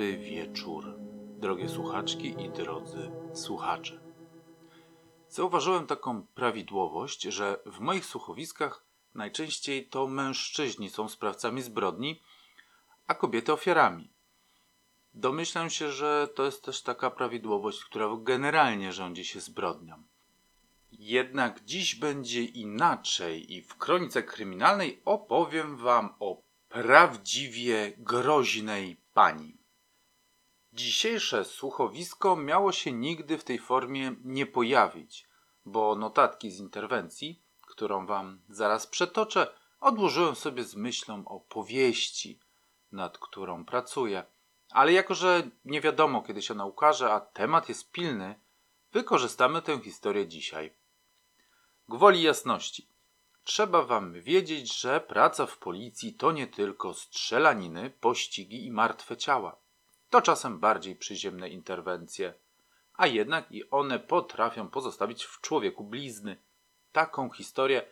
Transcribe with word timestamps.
dobry 0.00 0.18
wieczór, 0.18 0.94
drogie 1.38 1.68
słuchaczki 1.68 2.34
i 2.38 2.50
drodzy 2.50 3.10
słuchacze. 3.34 4.00
Zauważyłem 5.28 5.86
taką 5.86 6.26
prawidłowość, 6.26 7.22
że 7.22 7.60
w 7.66 7.80
moich 7.80 8.06
słuchowiskach 8.06 8.84
najczęściej 9.14 9.86
to 9.86 10.06
mężczyźni 10.06 10.90
są 10.90 11.08
sprawcami 11.08 11.62
zbrodni, 11.62 12.20
a 13.06 13.14
kobiety 13.14 13.52
ofiarami. 13.52 14.10
Domyślam 15.14 15.70
się, 15.70 15.92
że 15.92 16.28
to 16.34 16.44
jest 16.44 16.64
też 16.64 16.82
taka 16.82 17.10
prawidłowość, 17.10 17.84
która 17.84 18.06
generalnie 18.18 18.92
rządzi 18.92 19.24
się 19.24 19.40
zbrodnią. 19.40 20.02
Jednak 20.92 21.64
dziś 21.64 21.94
będzie 21.94 22.44
inaczej 22.44 23.52
i 23.52 23.62
w 23.62 23.76
kronice 23.76 24.22
kryminalnej 24.22 25.00
opowiem 25.04 25.76
wam 25.76 26.14
o 26.20 26.42
prawdziwie 26.68 27.92
groźnej 27.98 28.96
pani. 29.14 29.59
Dzisiejsze 30.80 31.44
słuchowisko 31.44 32.36
miało 32.36 32.72
się 32.72 32.92
nigdy 32.92 33.38
w 33.38 33.44
tej 33.44 33.58
formie 33.58 34.14
nie 34.24 34.46
pojawić, 34.46 35.28
bo 35.64 35.94
notatki 35.94 36.50
z 36.50 36.58
interwencji, 36.58 37.42
którą 37.66 38.06
wam 38.06 38.40
zaraz 38.48 38.86
przetoczę, 38.86 39.54
odłożyłem 39.80 40.34
sobie 40.34 40.64
z 40.64 40.74
myślą 40.76 41.24
o 41.26 41.40
powieści, 41.40 42.38
nad 42.92 43.18
którą 43.18 43.64
pracuję. 43.64 44.24
Ale 44.70 44.92
jako, 44.92 45.14
że 45.14 45.50
nie 45.64 45.80
wiadomo 45.80 46.22
kiedy 46.22 46.42
się 46.42 46.54
ona 46.54 46.64
ukaże, 46.64 47.12
a 47.12 47.20
temat 47.20 47.68
jest 47.68 47.92
pilny, 47.92 48.40
wykorzystamy 48.92 49.62
tę 49.62 49.80
historię 49.80 50.28
dzisiaj. 50.28 50.72
Gwoli 51.88 52.22
jasności. 52.22 52.88
Trzeba 53.44 53.82
wam 53.82 54.12
wiedzieć, 54.12 54.80
że 54.80 55.00
praca 55.00 55.46
w 55.46 55.58
policji 55.58 56.14
to 56.14 56.32
nie 56.32 56.46
tylko 56.46 56.94
strzelaniny, 56.94 57.90
pościgi 57.90 58.66
i 58.66 58.70
martwe 58.70 59.16
ciała. 59.16 59.59
To 60.10 60.22
czasem 60.22 60.58
bardziej 60.58 60.96
przyziemne 60.96 61.48
interwencje, 61.48 62.34
a 62.94 63.06
jednak 63.06 63.52
i 63.52 63.70
one 63.70 63.98
potrafią 63.98 64.68
pozostawić 64.68 65.24
w 65.24 65.40
człowieku 65.40 65.84
blizny. 65.84 66.36
Taką 66.92 67.30
historię 67.30 67.82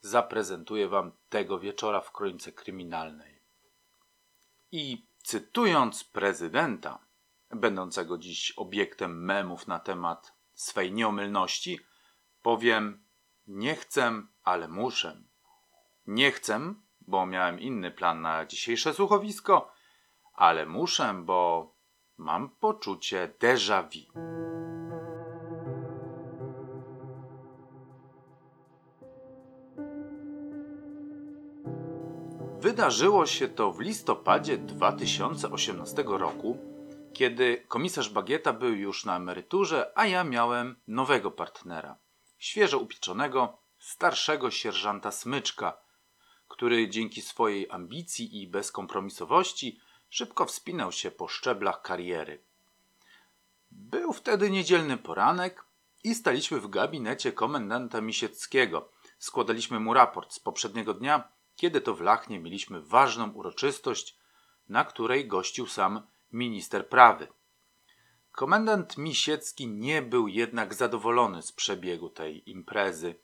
zaprezentuję 0.00 0.88
wam 0.88 1.12
tego 1.28 1.58
wieczora 1.58 2.00
w 2.00 2.12
kronice 2.12 2.52
kryminalnej. 2.52 3.38
I 4.72 5.06
cytując 5.22 6.04
prezydenta, 6.04 6.98
będącego 7.50 8.18
dziś 8.18 8.52
obiektem 8.56 9.24
memów 9.24 9.66
na 9.66 9.78
temat 9.78 10.32
swej 10.54 10.92
nieomylności, 10.92 11.80
powiem 12.42 13.04
nie 13.46 13.74
chcę, 13.74 14.22
ale 14.42 14.68
muszę. 14.68 15.22
Nie 16.06 16.32
chcę, 16.32 16.74
bo 17.00 17.26
miałem 17.26 17.60
inny 17.60 17.90
plan 17.90 18.22
na 18.22 18.46
dzisiejsze 18.46 18.94
słuchowisko, 18.94 19.72
ale 20.38 20.66
muszę, 20.66 21.14
bo 21.24 21.72
mam 22.16 22.48
poczucie 22.48 23.34
déjà 23.40 23.82
vu. 23.82 24.04
Wydarzyło 32.60 33.26
się 33.26 33.48
to 33.48 33.72
w 33.72 33.80
listopadzie 33.80 34.58
2018 34.58 36.04
roku, 36.06 36.58
kiedy 37.12 37.64
komisarz 37.68 38.10
Bagieta 38.10 38.52
był 38.52 38.74
już 38.74 39.04
na 39.04 39.16
emeryturze, 39.16 39.92
a 39.94 40.06
ja 40.06 40.24
miałem 40.24 40.76
nowego 40.86 41.30
partnera 41.30 41.98
świeżo 42.38 42.78
upieczonego, 42.78 43.58
starszego 43.78 44.50
sierżanta 44.50 45.10
Smyczka, 45.10 45.78
który 46.48 46.88
dzięki 46.88 47.22
swojej 47.22 47.70
ambicji 47.70 48.42
i 48.42 48.48
bezkompromisowości 48.48 49.80
szybko 50.10 50.46
wspinał 50.46 50.92
się 50.92 51.10
po 51.10 51.28
szczeblach 51.28 51.82
kariery. 51.82 52.42
Był 53.70 54.12
wtedy 54.12 54.50
niedzielny 54.50 54.96
poranek 54.96 55.64
i 56.04 56.14
staliśmy 56.14 56.60
w 56.60 56.68
gabinecie 56.68 57.32
komendanta 57.32 58.00
Misieckiego. 58.00 58.88
Składaliśmy 59.18 59.80
mu 59.80 59.94
raport 59.94 60.32
z 60.32 60.40
poprzedniego 60.40 60.94
dnia, 60.94 61.28
kiedy 61.56 61.80
to 61.80 61.94
w 61.94 62.00
Lachnie 62.00 62.38
mieliśmy 62.38 62.82
ważną 62.82 63.32
uroczystość, 63.32 64.16
na 64.68 64.84
której 64.84 65.28
gościł 65.28 65.66
sam 65.66 66.02
minister 66.32 66.88
prawy. 66.88 67.28
Komendant 68.32 68.98
Misiecki 68.98 69.68
nie 69.68 70.02
był 70.02 70.28
jednak 70.28 70.74
zadowolony 70.74 71.42
z 71.42 71.52
przebiegu 71.52 72.10
tej 72.10 72.50
imprezy. 72.50 73.14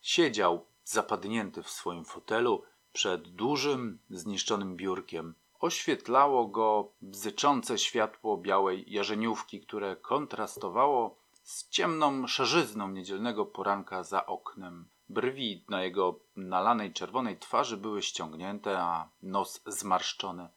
Siedział 0.00 0.66
zapadnięty 0.84 1.62
w 1.62 1.70
swoim 1.70 2.04
fotelu 2.04 2.62
przed 2.92 3.28
dużym, 3.28 3.98
zniszczonym 4.10 4.76
biurkiem. 4.76 5.34
Oświetlało 5.66 6.46
go 6.46 6.92
bzyczące 7.02 7.78
światło 7.78 8.36
białej 8.36 8.92
jarzeniówki, 8.92 9.60
które 9.60 9.96
kontrastowało 9.96 11.18
z 11.42 11.68
ciemną 11.68 12.26
szarzyzną 12.26 12.88
niedzielnego 12.88 13.46
poranka 13.46 14.02
za 14.02 14.26
oknem. 14.26 14.88
Brwi 15.08 15.64
na 15.68 15.82
jego 15.82 16.20
nalanej 16.36 16.92
czerwonej 16.92 17.38
twarzy 17.38 17.76
były 17.76 18.02
ściągnięte, 18.02 18.78
a 18.78 19.08
nos 19.22 19.62
zmarszczony. 19.66 20.48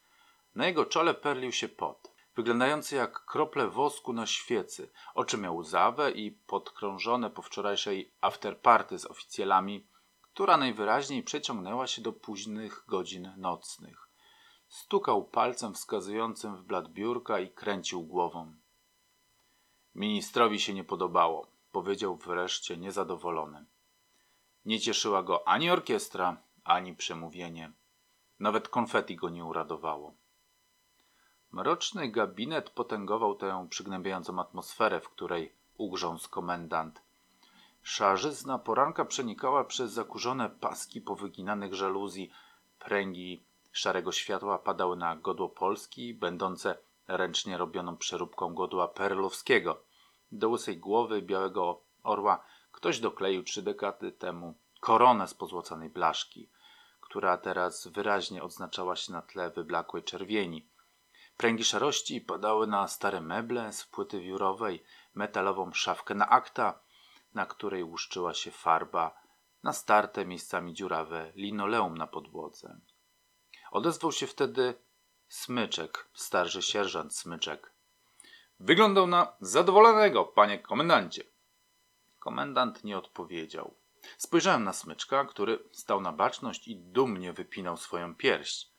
Na 0.56 0.68
jego 0.68 0.86
czole 0.86 1.14
perlił 1.14 1.52
się 1.52 1.68
pot 1.68 2.12
wyglądający 2.36 2.96
jak 2.96 3.25
krople 3.25 3.68
wosku 3.68 4.14
na 4.14 4.25
świecy. 4.25 4.92
Oczy 5.16 5.38
miał 5.38 5.58
łzawe 5.58 6.12
i 6.12 6.31
podkrążone 6.31 7.30
po 7.30 7.42
wczorajszej 7.42 8.14
afterparty 8.22 9.00
z 9.00 9.06
oficjalami, 9.06 9.88
która 10.22 10.58
najwyraźniej 10.58 11.24
przeciągnęła 11.24 11.88
się 11.88 12.02
do 12.02 12.14
późnych 12.14 12.84
godzin 12.88 13.34
nocnych. 13.38 14.09
Stukał 14.69 15.24
palcem 15.24 15.74
wskazującym 15.74 16.56
w 16.56 16.63
blat 16.63 16.88
biurka 16.88 17.40
i 17.40 17.50
kręcił 17.50 18.03
głową. 18.03 18.53
Ministrowi 19.96 20.59
się 20.59 20.74
nie 20.74 20.84
podobało, 20.84 21.47
powiedział 21.72 22.16
wreszcie 22.16 22.78
niezadowolony. 22.78 23.66
Nie 24.66 24.80
cieszyła 24.80 25.24
go 25.24 25.47
ani 25.47 25.69
orkiestra, 25.69 26.38
ani 26.63 26.96
przemówienie. 26.96 27.72
Nawet 28.40 28.69
konfeti 28.69 29.16
go 29.16 29.30
nie 29.30 29.46
uradowało. 29.46 30.13
Mroczny 31.51 32.12
gabinet 32.12 32.69
potęgował 32.69 33.36
tę 33.36 33.68
przygnębiającą 33.69 34.40
atmosferę, 34.40 35.01
w 35.01 35.09
której 35.09 35.53
ugrzązł 35.78 36.30
komendant. 36.30 37.01
Szarzyzna 37.84 38.59
poranka 38.59 39.06
przenikała 39.06 39.63
przez 39.63 39.91
zakurzone 39.91 40.50
paski 40.50 41.01
powyginanych 41.01 41.74
żaluzji. 41.74 42.31
Pręgi 42.80 43.44
szarego 43.72 44.12
światła 44.12 44.59
padały 44.59 44.96
na 44.96 45.16
godło 45.16 45.50
Polski, 45.50 46.13
będące 46.13 46.78
ręcznie 47.07 47.57
robioną 47.57 47.97
przeróbką 47.97 48.53
godła 48.53 48.88
perlowskiego. 48.88 49.84
Do 50.31 50.50
łysej 50.50 50.78
głowy 50.78 51.22
białego 51.22 51.81
orła 52.03 52.46
ktoś 52.72 53.00
dokleił 53.00 53.44
trzy 53.44 53.62
dekady 53.62 54.12
temu 54.12 54.53
koronę 54.80 55.28
z 55.28 55.34
pozłocanej 55.34 55.90
blaszki, 55.90 56.50
która 57.02 57.38
teraz 57.38 57.88
wyraźnie 57.88 58.44
odznaczała 58.44 58.96
się 58.96 59.13
na 59.13 59.22
tle 59.22 59.50
wyblakłej 59.50 60.03
czerwieni. 60.03 60.68
Pręgi 61.38 61.63
szarości 61.63 62.22
padały 62.22 62.68
na 62.68 62.88
stare 62.88 63.22
meble 63.22 63.74
z 63.74 63.86
płyty 63.86 64.19
wiórowej, 64.19 64.84
metalową 65.16 65.72
szafkę 65.74 66.16
na 66.16 66.30
akta, 66.30 66.80
na 67.34 67.46
której 67.46 67.84
łuszczyła 67.84 68.34
się 68.34 68.51
farba, 68.51 69.22
na 69.63 69.74
starte 69.74 70.25
miejscami 70.25 70.74
dziurawe 70.74 71.31
linoleum 71.36 71.97
na 71.97 72.07
podłodze. 72.07 72.80
Odezwał 73.72 74.12
się 74.12 74.28
wtedy 74.28 74.74
Smyczek, 75.28 76.07
starszy 76.13 76.62
sierżant 76.62 77.16
Smyczek. 77.16 77.72
Wyglądał 78.59 79.07
na 79.07 79.34
zadowolonego, 79.41 80.25
panie 80.25 80.59
komendancie. 80.59 81.24
Komendant 82.19 82.84
nie 82.84 82.97
odpowiedział. 82.97 83.74
Spojrzałem 84.18 84.63
na 84.63 84.74
Smyczka, 84.74 85.25
który 85.25 85.60
stał 85.71 86.01
na 86.01 86.12
baczność 86.12 86.68
i 86.68 86.75
dumnie 86.75 87.33
wypinał 87.33 87.77
swoją 87.77 88.16
pierś 88.16 88.69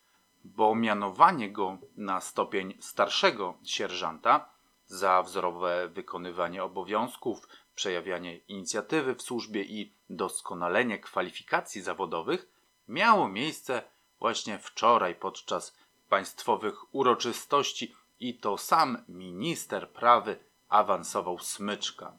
bo 0.44 0.74
mianowanie 0.74 1.52
go 1.52 1.78
na 1.96 2.20
stopień 2.20 2.76
starszego 2.80 3.58
sierżanta 3.64 4.50
za 4.86 5.22
wzorowe 5.22 5.88
wykonywanie 5.88 6.64
obowiązków, 6.64 7.48
przejawianie 7.74 8.36
inicjatywy 8.36 9.14
w 9.14 9.22
służbie 9.22 9.62
i 9.62 9.94
doskonalenie 10.10 10.98
kwalifikacji 10.98 11.82
zawodowych 11.82 12.48
miało 12.88 13.28
miejsce 13.28 13.82
właśnie 14.20 14.58
wczoraj 14.58 15.14
podczas 15.14 15.76
państwowych 16.08 16.94
uroczystości 16.94 17.96
i 18.20 18.38
to 18.38 18.58
sam 18.58 19.04
minister 19.08 19.90
prawy 19.90 20.38
awansował 20.68 21.38
smyczka. 21.38 22.18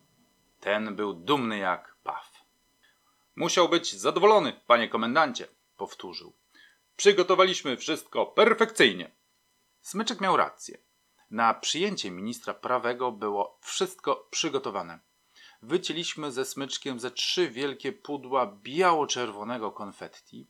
Ten 0.59 0.95
był 0.95 1.13
dumny 1.13 1.57
jak 1.57 1.95
paw. 2.03 2.31
Musiał 3.35 3.69
być 3.69 3.93
zadowolony, 3.93 4.61
panie 4.67 4.89
komendancie, 4.89 5.47
powtórzył. 5.77 6.33
Przygotowaliśmy 6.95 7.77
wszystko 7.77 8.25
perfekcyjnie. 8.25 9.11
Smyczek 9.81 10.21
miał 10.21 10.37
rację. 10.37 10.77
Na 11.31 11.53
przyjęcie 11.53 12.11
ministra 12.11 12.53
prawego 12.53 13.11
było 13.11 13.57
wszystko 13.61 14.27
przygotowane. 14.31 14.99
Wycięliśmy 15.61 16.31
ze 16.31 16.45
smyczkiem 16.45 16.99
ze 16.99 17.11
trzy 17.11 17.49
wielkie 17.49 17.93
pudła 17.93 18.57
biało-czerwonego 18.63 19.71
konfetti. 19.71 20.47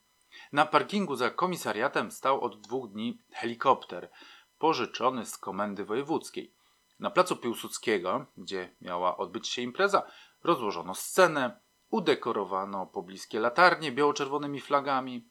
Na 0.52 0.66
parkingu 0.66 1.16
za 1.16 1.30
komisariatem 1.30 2.12
stał 2.12 2.42
od 2.42 2.62
dwóch 2.62 2.92
dni 2.92 3.22
helikopter. 3.32 4.10
pożyczony 4.58 5.26
z 5.26 5.38
komendy 5.38 5.86
wojewódzkiej. 5.86 6.54
Na 7.00 7.10
placu 7.10 7.36
Piłsudskiego, 7.36 8.26
gdzie 8.38 8.76
miała 8.82 9.18
odbyć 9.18 9.48
się 9.48 9.62
impreza, 9.62 10.04
rozłożono 10.44 10.96
scenę, 10.96 11.60
udekorowano 11.90 12.86
pobliskie 12.86 13.40
latarnie 13.40 13.92
biało-czerwonymi 13.92 14.62
flagami. 14.62 15.30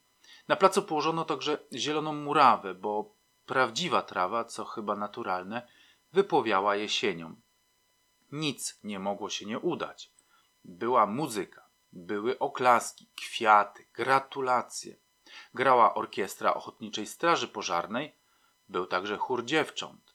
Na 0.49 0.57
placu 0.57 0.83
położono 0.83 1.25
także 1.25 1.59
zieloną 1.73 2.13
murawę, 2.13 2.75
bo 2.75 3.15
prawdziwa 3.47 4.03
trawa, 4.03 4.45
co 4.45 4.65
chyba 4.65 4.97
naturalne, 4.97 5.69
wypłowiała 6.13 6.77
jesienią. 6.77 7.41
Nic 8.33 8.81
nie 8.85 8.99
mogło 8.99 9.31
się 9.31 9.47
nie 9.47 9.59
udać. 9.59 10.13
Była 10.65 11.07
muzyka, 11.07 11.69
były 11.93 12.39
oklaski, 12.39 13.11
kwiaty, 13.17 13.87
gratulacje. 13.95 14.97
Grała 15.55 15.95
orkiestra 15.95 16.55
Ochotniczej 16.55 17.07
Straży 17.07 17.49
Pożarnej, 17.49 18.15
był 18.69 18.87
także 18.87 19.17
chór 19.17 19.45
dziewcząt. 19.45 20.15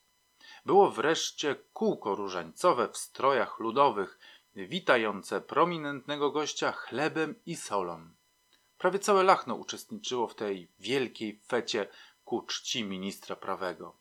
Było 0.66 0.92
wreszcie 0.92 1.56
kółko 1.74 2.16
różańcowe 2.16 2.90
w 2.90 2.98
strojach 2.98 3.60
ludowych, 3.60 4.20
witające 4.56 5.42
prominentnego 5.42 6.32
gościa 6.32 6.72
chlebem 6.72 7.36
i 7.46 7.56
solą. 7.56 8.10
Prawie 8.78 9.00
całe 9.00 9.24
Lachno 9.24 9.56
uczestniczyło 9.56 10.28
w 10.28 10.36
tej 10.36 10.72
wielkiej 10.80 11.42
fecie 11.48 11.88
ku 12.26 12.42
czci 12.42 12.84
ministra 12.84 13.36
prawego. 13.36 13.98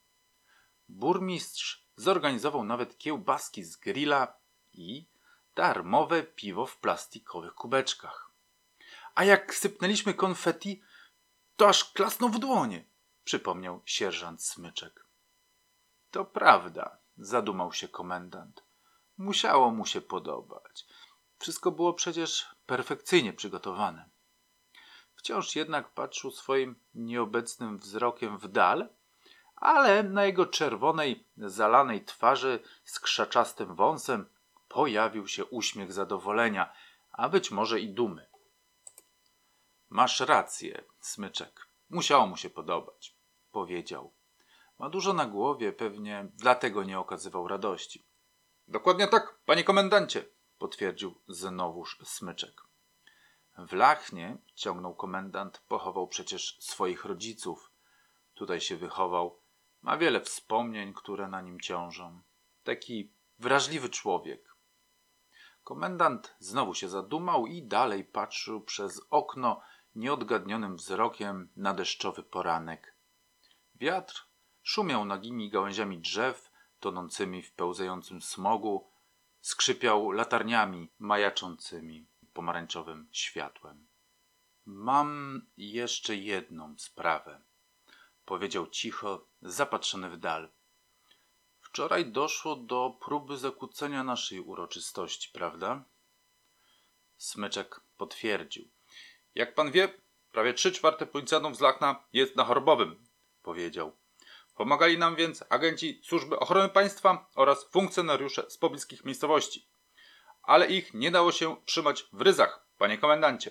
Burmistrz 0.89 1.87
zorganizował 1.97 2.65
nawet 2.65 2.99
kiełbaski 2.99 3.65
z 3.65 3.77
grilla 3.77 4.35
i 4.73 5.07
darmowe 5.55 6.23
piwo 6.23 6.67
w 6.67 6.77
plastikowych 6.77 7.55
kubeczkach. 7.55 8.31
A 9.15 9.25
jak 9.25 9.55
sypnęliśmy 9.55 10.15
konfetti, 10.15 10.83
to 11.57 11.69
aż 11.69 11.93
klasnął 11.93 12.31
w 12.31 12.39
dłonie, 12.39 12.85
przypomniał 13.25 13.83
sierżant 13.85 14.43
Smyczek. 14.43 15.07
To 16.11 16.25
prawda, 16.25 16.99
zadumał 17.17 17.73
się 17.73 17.89
komendant. 17.89 18.63
Musiało 19.19 19.71
mu 19.71 19.87
się 19.87 20.01
podobać. 20.01 20.87
Wszystko 21.39 21.71
było 21.71 21.95
przecież 21.95 22.47
perfekcyjnie 22.67 23.33
przygotowane. 23.33 24.09
Wciąż 25.15 25.57
jednak 25.57 25.89
patrzył 25.89 26.31
swoim 26.31 26.77
nieobecnym 26.95 27.79
wzrokiem 27.79 28.39
w 28.39 28.49
dal, 28.49 28.89
ale 29.57 30.03
na 30.03 30.25
jego 30.25 30.47
czerwonej, 30.47 31.27
zalanej 31.37 32.05
twarzy 32.05 32.61
z 32.85 33.01
krzaczastym 33.01 33.75
wąsem 33.75 34.27
pojawił 34.69 35.29
się 35.29 35.45
uśmiech 35.45 35.93
zadowolenia, 35.93 36.73
a 37.13 37.29
być 37.29 37.51
może 37.51 37.81
i 37.81 37.89
dumy. 37.89 38.27
Masz 39.95 40.21
rację, 40.21 40.85
smyczek. 41.01 41.69
Musiało 41.91 42.27
mu 42.27 42.37
się 42.37 42.51
podobać, 42.51 43.17
powiedział. 43.53 44.13
Ma 44.79 44.89
dużo 44.89 45.13
na 45.13 45.27
głowie, 45.27 45.73
pewnie 45.73 46.29
dlatego 46.35 46.85
nie 46.85 46.99
okazywał 46.99 47.49
radości. 47.49 48.05
Dokładnie 48.69 49.09
tak, 49.09 49.39
panie 49.47 49.65
komendancie, 49.65 50.25
potwierdził 50.59 51.15
znowuż 51.29 51.99
smyczek. 52.05 52.63
W 53.59 53.73
Lachnie, 53.73 54.39
ciągnął 54.55 54.95
komendant, 54.95 55.63
pochował 55.69 56.09
przecież 56.09 56.57
swoich 56.61 57.05
rodziców. 57.05 57.71
Tutaj 58.35 58.61
się 58.61 58.77
wychował. 58.77 59.39
Ma 59.83 59.97
wiele 59.97 60.21
wspomnień, 60.21 60.95
które 60.95 61.29
na 61.29 61.41
nim 61.41 61.61
ciążą. 61.61 62.23
Taki 62.65 63.13
wrażliwy 63.39 63.89
człowiek. 63.89 64.55
Komendant 65.65 66.35
znowu 66.39 66.75
się 66.75 66.89
zadumał 66.89 67.47
i 67.47 67.63
dalej 67.63 68.05
patrzył 68.05 68.61
przez 68.61 69.01
okno 69.11 69.61
nieodgadnionym 69.95 70.77
wzrokiem 70.77 71.49
na 71.57 71.75
deszczowy 71.75 72.23
poranek. 72.23 72.95
Wiatr 73.75 74.29
szumiał 74.63 75.05
nagimi 75.05 75.51
gałęziami 75.51 75.99
drzew, 75.99 76.51
tonącymi 76.81 77.43
w 77.43 77.53
pełzającym 77.53 78.23
smogu, 78.23 78.91
skrzypiał 79.41 80.11
latarniami 80.11 80.91
majaczącymi 80.99 82.07
pomarańczowym 82.33 83.09
światłem. 83.13 83.87
Mam 84.67 85.43
jeszcze 85.57 86.17
jedną 86.17 86.79
sprawę, 86.79 87.43
powiedział 88.25 88.67
cicho, 88.67 89.27
zapatrzony 89.43 90.11
w 90.11 90.17
dal. 90.17 90.53
Wczoraj 91.61 92.07
doszło 92.13 92.57
do 92.57 92.99
próby 93.05 93.39
zakłócenia 93.39 94.05
naszej 94.05 94.41
uroczystości, 94.41 95.31
prawda? 95.33 95.85
Smyczek 97.17 97.81
potwierdził. 97.97 98.74
Jak 99.35 99.55
pan 99.55 99.71
wie, 99.71 99.89
prawie 100.33 100.55
trzy 100.55 100.73
czwarte 100.73 101.07
policjantów 101.07 101.57
z 101.57 101.61
Lachna 101.61 102.05
jest 102.13 102.37
na 102.37 102.45
chorobowym, 102.45 103.07
powiedział. 103.43 103.97
Pomagali 104.55 104.99
nam 104.99 105.17
więc 105.17 105.45
agenci 105.49 106.01
Służby 106.05 106.39
Ochrony 106.39 106.69
Państwa 106.69 107.31
oraz 107.35 107.71
funkcjonariusze 107.71 108.51
z 108.51 108.59
pobliskich 108.59 109.05
miejscowości. 109.05 109.69
Ale 110.43 110.67
ich 110.67 110.95
nie 110.95 111.11
dało 111.11 111.33
się 111.33 111.57
trzymać 111.65 112.07
w 112.13 112.21
ryzach, 112.21 112.67
panie 112.79 112.99
komendancie. 112.99 113.51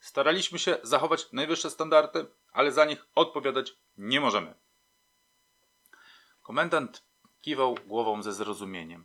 Staraliśmy 0.00 0.58
się 0.58 0.78
zachować 0.82 1.32
najwyższe 1.32 1.70
standardy, 1.70 2.26
ale 2.52 2.72
za 2.72 2.84
nich 2.84 3.06
odpowiadać 3.14 3.72
nie 3.96 4.20
możemy. 4.20 4.54
Komendant 6.42 7.04
kiwał 7.40 7.74
głową 7.86 8.22
ze 8.22 8.32
zrozumieniem. 8.32 9.04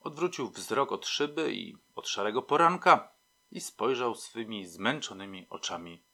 Odwrócił 0.00 0.50
wzrok 0.50 0.92
od 0.92 1.06
szyby 1.06 1.52
i 1.52 1.76
od 1.94 2.08
szarego 2.08 2.42
poranka 2.42 3.15
i 3.50 3.60
spojrzał 3.60 4.14
swymi 4.14 4.66
zmęczonymi 4.66 5.46
oczami 5.50 6.04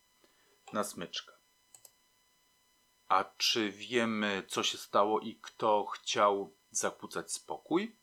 na 0.72 0.84
smyczka. 0.84 1.32
A 3.08 3.24
czy 3.24 3.70
wiemy, 3.70 4.42
co 4.48 4.62
się 4.62 4.78
stało 4.78 5.20
i 5.20 5.38
kto 5.42 5.86
chciał 5.86 6.56
zakłócać 6.70 7.32
spokój? 7.32 7.96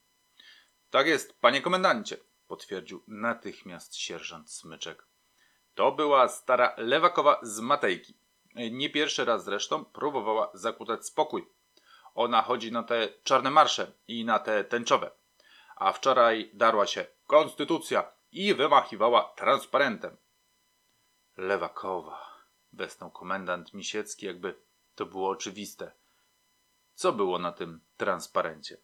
Tak 0.90 1.08
jest, 1.08 1.40
panie 1.40 1.62
komendancie, 1.62 2.18
potwierdził 2.48 3.04
natychmiast 3.08 3.96
sierżant 3.96 4.52
Smyczek. 4.52 5.06
To 5.76 5.92
była 5.92 6.28
stara 6.28 6.74
lewakowa 6.78 7.40
z 7.42 7.60
Matejki. 7.60 8.18
Nie 8.72 8.90
pierwszy 8.90 9.26
raz 9.26 9.44
zresztą 9.44 9.86
próbowała 9.86 10.52
zakłócać 10.54 11.06
spokój. 11.06 11.48
Ona 12.16 12.42
chodzi 12.42 12.72
na 12.72 12.84
te 12.84 13.08
czarne 13.24 13.52
marsze 13.52 13.92
i 14.08 14.26
na 14.26 14.40
te 14.40 14.64
tęczowe. 14.64 15.12
A 15.76 15.94
wczoraj 15.94 16.52
darła 16.54 16.88
się 16.88 17.06
konstytucja 17.28 18.12
i 18.32 18.54
wymachiwała 18.54 19.24
transparentem. 19.24 20.18
Lewakowa, 21.38 22.44
westnął 22.74 23.12
komendant 23.12 23.74
Misiecki, 23.74 24.26
jakby 24.26 24.56
to 24.96 25.06
było 25.06 25.30
oczywiste. 25.30 25.92
Co 26.94 27.14
było 27.14 27.40
na 27.40 27.52
tym 27.52 27.82
transparencie? 27.98 28.78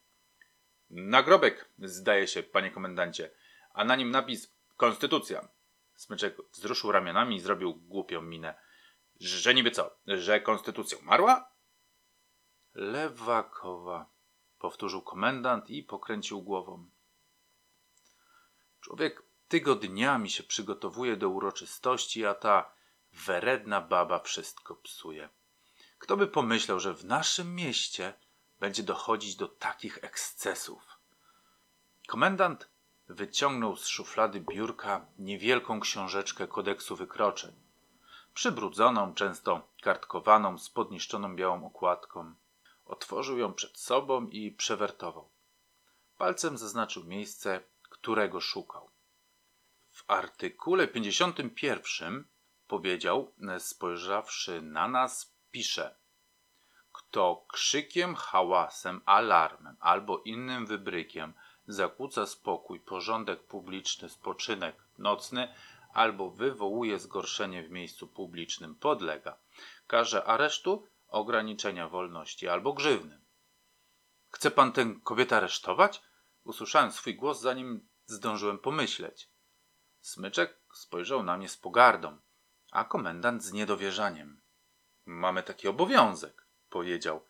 Nagrobek, 0.89 1.69
zdaje 1.79 2.27
się, 2.27 2.43
panie 2.43 2.72
komendancie, 2.72 3.31
a 3.74 3.84
na 3.86 3.96
nim 3.96 4.12
napis 4.12 4.55
Konstytucja. 4.77 5.48
Smyczek 5.96 6.38
wzruszył 6.51 6.91
ramionami 6.91 7.36
i 7.36 7.39
zrobił 7.39 7.75
głupią 7.75 8.22
minę. 8.22 8.55
Że 9.19 9.53
niby 9.53 9.72
co, 9.72 9.98
że 10.08 10.41
konstytucja 10.41 10.98
umarła? 10.98 11.51
Lewakowa, 12.74 14.10
powtórzył 14.60 15.01
komendant 15.01 15.69
i 15.69 15.84
pokręcił 15.84 16.41
głową. 16.41 16.89
Człowiek 18.81 19.25
tygodniami 19.55 20.29
się 20.29 20.43
przygotowuje 20.43 21.17
do 21.17 21.29
uroczystości, 21.29 22.25
a 22.25 22.33
ta 22.33 22.71
weredna 23.13 23.81
baba 23.81 24.19
wszystko 24.19 24.75
psuje. 24.75 25.29
Kto 26.00 26.17
by 26.17 26.27
pomyślał, 26.27 26.79
że 26.79 26.93
w 26.93 27.05
naszym 27.05 27.55
mieście 27.55 28.13
będzie 28.59 28.83
dochodzić 28.83 29.35
do 29.35 29.47
takich 29.47 30.03
ekscesów? 30.03 30.81
Komendant 32.07 32.69
wyciągnął 33.07 33.75
z 33.75 33.88
szuflady 33.88 34.41
biurka 34.41 35.05
niewielką 35.19 35.79
książeczkę 35.79 36.47
kodeksu 36.47 36.95
wykroczeń, 36.95 37.53
przybrudzoną, 38.33 39.13
często 39.13 39.67
kartkowaną, 39.81 40.57
z 40.57 40.69
podniszczoną 40.69 41.35
białą 41.35 41.65
okładką. 41.65 42.35
Otworzył 42.85 43.38
ją 43.38 43.53
przed 43.53 43.77
sobą 43.77 44.27
i 44.27 44.51
przewertował. 44.51 45.29
Palcem 46.17 46.57
zaznaczył 46.57 47.03
miejsce, 47.03 47.63
którego 47.89 48.41
szukał. 48.41 48.94
W 49.95 50.03
artykule 50.07 50.87
51 50.87 52.27
powiedział, 52.67 53.33
spojrzawszy 53.59 54.61
na 54.61 54.87
nas, 54.87 55.35
pisze 55.51 55.95
Kto 56.91 57.45
krzykiem, 57.47 58.15
hałasem, 58.15 59.01
alarmem 59.05 59.77
albo 59.79 60.21
innym 60.25 60.65
wybrykiem 60.65 61.33
zakłóca 61.67 62.25
spokój, 62.25 62.79
porządek 62.79 63.43
publiczny, 63.43 64.09
spoczynek 64.09 64.75
nocny 64.97 65.53
albo 65.93 66.29
wywołuje 66.29 66.99
zgorszenie 66.99 67.63
w 67.63 67.71
miejscu 67.71 68.07
publicznym, 68.07 68.75
podlega 68.75 69.37
karze 69.87 70.23
aresztu, 70.23 70.87
ograniczenia 71.07 71.89
wolności 71.89 72.47
albo 72.47 72.73
grzywny. 72.73 73.21
Chce 74.29 74.51
pan 74.51 74.71
tę 74.71 74.95
kobietę 75.03 75.37
aresztować? 75.37 76.01
Usłyszałem 76.43 76.91
swój 76.91 77.15
głos, 77.15 77.41
zanim 77.41 77.87
zdążyłem 78.05 78.59
pomyśleć. 78.59 79.35
Smyczek 80.05 80.57
spojrzał 80.74 81.24
na 81.24 81.38
mnie 81.38 81.50
z 81.50 81.57
pogardą, 81.57 82.17
a 82.71 82.83
komendant 82.83 83.43
z 83.43 83.53
niedowierzaniem. 83.53 84.41
Mamy 85.05 85.43
taki 85.43 85.67
obowiązek, 85.67 86.47
powiedział. 86.69 87.25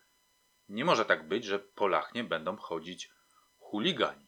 Nie 0.68 0.84
może 0.84 1.04
tak 1.04 1.28
być, 1.28 1.44
że 1.44 1.58
po 1.58 1.86
Lachnie 1.86 2.24
będą 2.24 2.56
chodzić 2.56 3.10
chuligani. 3.58 4.26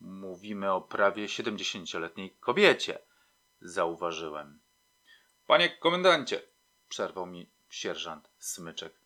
Mówimy 0.00 0.72
o 0.72 0.80
prawie 0.80 1.26
70-letniej 1.26 2.36
kobiecie, 2.40 2.98
zauważyłem. 3.60 4.60
Panie 5.46 5.68
komendancie, 5.68 6.42
przerwał 6.88 7.26
mi 7.26 7.50
sierżant 7.68 8.28
Smyczek. 8.38 9.00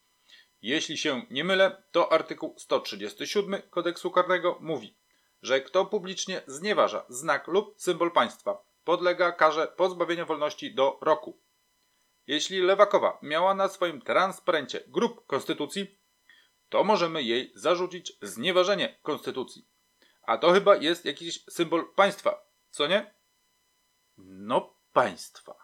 Jeśli 0.63 0.99
się 0.99 1.27
nie 1.31 1.45
mylę, 1.45 1.83
to 1.91 2.13
artykuł 2.13 2.55
137 2.59 3.63
kodeksu 3.71 4.11
karnego 4.11 4.59
mówi, 4.61 5.02
że 5.43 5.61
kto 5.61 5.87
publicznie 5.87 6.43
znieważa 6.47 7.05
znak 7.09 7.47
lub 7.47 7.75
symbol 7.77 8.13
państwa, 8.13 8.65
podlega 8.85 9.33
karze 9.33 9.67
pozbawienia 9.67 10.25
wolności 10.25 10.75
do 10.75 10.99
roku. 11.01 11.41
Jeśli 12.27 12.61
Lewakowa 12.61 13.19
miała 13.23 13.55
na 13.55 13.69
swoim 13.69 14.01
transparencie 14.01 14.81
grup 14.87 15.27
konstytucji, 15.27 15.99
to 16.69 16.85
możemy 16.85 17.23
jej 17.23 17.53
zarzucić 17.55 18.13
znieważenie 18.23 18.99
konstytucji. 19.03 19.67
A 20.23 20.39
to 20.39 20.53
chyba 20.53 20.77
jest 20.77 21.05
jakiś 21.05 21.45
symbol 21.51 21.95
państwa, 21.95 22.45
co 22.71 22.87
nie? 22.87 23.15
No, 24.19 24.77
państwa, 24.93 25.55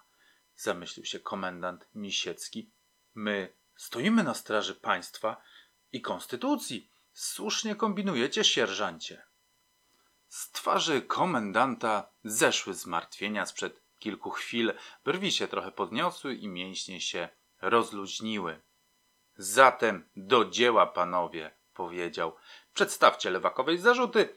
zamyślił 0.56 1.04
się 1.04 1.20
komendant 1.20 1.88
Misiecki. 1.94 2.70
My 3.14 3.54
stoimy 3.76 4.22
na 4.24 4.34
straży 4.34 4.74
państwa 4.74 5.42
i 5.92 6.00
konstytucji. 6.00 6.90
Słusznie 7.12 7.74
kombinujecie, 7.74 8.44
sierżancie. 8.44 9.27
Z 10.28 10.50
twarzy 10.50 11.02
komendanta 11.02 12.08
zeszły 12.24 12.74
zmartwienia 12.74 13.46
sprzed 13.46 13.82
kilku 13.98 14.30
chwil, 14.30 14.72
brwi 15.04 15.32
się 15.32 15.48
trochę 15.48 15.72
podniosły 15.72 16.34
i 16.34 16.48
mięśnie 16.48 17.00
się 17.00 17.28
rozluźniły. 17.60 18.60
Zatem 19.36 20.08
do 20.16 20.44
dzieła, 20.44 20.86
panowie, 20.86 21.54
powiedział. 21.74 22.36
Przedstawcie 22.74 23.30
lewakowej 23.30 23.78
zarzuty 23.78 24.36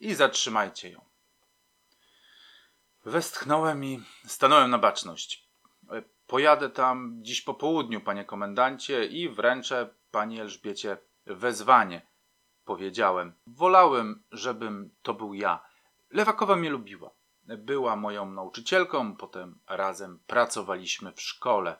i 0.00 0.14
zatrzymajcie 0.14 0.90
ją. 0.90 1.04
Westchnąłem 3.04 3.84
i 3.84 4.02
stanąłem 4.26 4.70
na 4.70 4.78
baczność. 4.78 5.48
Pojadę 6.26 6.70
tam 6.70 7.18
dziś 7.22 7.42
po 7.42 7.54
południu, 7.54 8.00
panie 8.00 8.24
komendancie, 8.24 9.06
i 9.06 9.28
wręczę 9.28 9.94
pani 10.10 10.40
Elżbiecie 10.40 10.96
wezwanie. 11.26 12.11
Powiedziałem. 12.64 13.32
Wolałem, 13.46 14.22
żebym 14.32 14.90
to 15.02 15.14
był 15.14 15.34
ja. 15.34 15.64
Lewakowa 16.10 16.56
mnie 16.56 16.70
lubiła. 16.70 17.10
Była 17.44 17.96
moją 17.96 18.30
nauczycielką, 18.30 19.16
potem 19.16 19.58
razem 19.68 20.18
pracowaliśmy 20.26 21.12
w 21.12 21.20
szkole. 21.20 21.76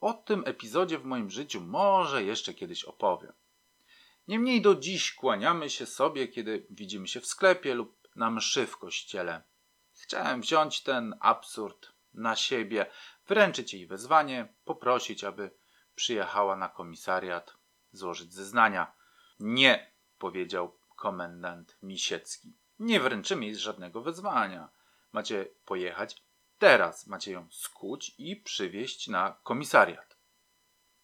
O 0.00 0.12
tym 0.12 0.42
epizodzie 0.46 0.98
w 0.98 1.04
moim 1.04 1.30
życiu 1.30 1.60
może 1.60 2.24
jeszcze 2.24 2.54
kiedyś 2.54 2.84
opowiem. 2.84 3.32
Niemniej 4.28 4.62
do 4.62 4.74
dziś 4.74 5.14
kłaniamy 5.14 5.70
się 5.70 5.86
sobie, 5.86 6.28
kiedy 6.28 6.66
widzimy 6.70 7.08
się 7.08 7.20
w 7.20 7.26
sklepie 7.26 7.74
lub 7.74 8.08
na 8.16 8.30
mszy 8.30 8.66
w 8.66 8.76
kościele. 8.76 9.42
Chciałem 10.02 10.40
wziąć 10.40 10.82
ten 10.82 11.14
absurd 11.20 11.92
na 12.14 12.36
siebie, 12.36 12.86
wręczyć 13.26 13.74
jej 13.74 13.86
wezwanie, 13.86 14.54
poprosić, 14.64 15.24
aby 15.24 15.50
przyjechała 15.94 16.56
na 16.56 16.68
komisariat, 16.68 17.56
złożyć 17.92 18.34
zeznania. 18.34 18.92
Nie, 19.40 19.92
powiedział 20.18 20.78
komendant 20.96 21.76
Misiecki. 21.82 22.52
Nie 22.78 23.00
wręczymy 23.00 23.44
jej 23.44 23.56
żadnego 23.56 24.02
wezwania. 24.02 24.68
Macie 25.12 25.46
pojechać 25.64 26.22
teraz, 26.58 27.06
macie 27.06 27.32
ją 27.32 27.48
skuć 27.50 28.14
i 28.18 28.36
przywieźć 28.36 29.08
na 29.08 29.36
komisariat. 29.42 30.16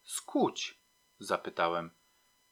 Skuć? 0.03 0.81
zapytałem. 1.19 1.91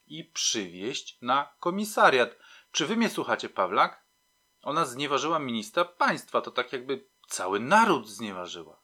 I 0.06 0.24
przywieźć 0.24 1.18
na 1.22 1.54
komisariat. 1.60 2.36
Czy 2.72 2.86
wy 2.86 2.96
mnie 2.96 3.10
słuchacie, 3.10 3.48
Pawlak? 3.48 4.04
Ona 4.62 4.84
znieważyła 4.84 5.38
ministra 5.38 5.84
państwa, 5.84 6.40
to 6.40 6.50
tak 6.50 6.72
jakby 6.72 7.04
cały 7.28 7.60
naród 7.60 8.08
znieważyła. 8.08 8.82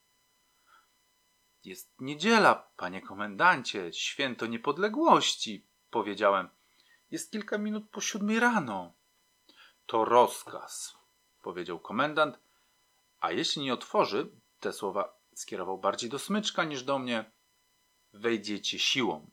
Jest 1.64 2.00
niedziela, 2.00 2.54
panie 2.76 3.02
komendancie, 3.02 3.92
święto 3.92 4.46
niepodległości, 4.46 5.66
powiedziałem. 5.90 6.48
Jest 7.10 7.32
kilka 7.32 7.58
minut 7.58 7.90
po 7.90 8.00
siódmej 8.00 8.40
rano. 8.40 8.92
To 9.86 10.04
rozkaz, 10.04 10.98
powiedział 11.42 11.80
komendant, 11.80 12.38
a 13.20 13.32
jeśli 13.32 13.62
nie 13.62 13.74
otworzy, 13.74 14.30
te 14.60 14.72
słowa 14.72 15.18
skierował 15.34 15.78
bardziej 15.78 16.10
do 16.10 16.18
smyczka 16.18 16.64
niż 16.64 16.82
do 16.82 16.98
mnie, 16.98 17.30
wejdziecie 18.12 18.78
siłą. 18.78 19.30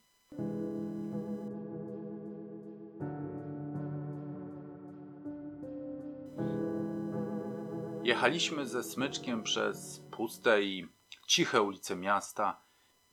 Jechaliśmy 8.03 8.65
ze 8.65 8.83
smyczkiem 8.83 9.43
przez 9.43 10.01
puste 10.11 10.63
i 10.63 10.87
ciche 11.27 11.61
ulice 11.61 11.95
miasta, 11.95 12.61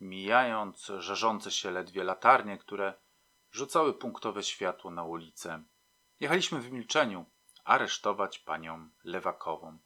mijając 0.00 0.92
żarzące 0.98 1.50
się 1.50 1.70
ledwie 1.70 2.04
latarnie, 2.04 2.58
które 2.58 2.94
rzucały 3.52 3.94
punktowe 3.94 4.42
światło 4.42 4.90
na 4.90 5.04
ulicę. 5.04 5.62
Jechaliśmy 6.20 6.60
w 6.60 6.72
milczeniu 6.72 7.24
aresztować 7.64 8.38
panią 8.38 8.88
Lewakową. 9.04 9.78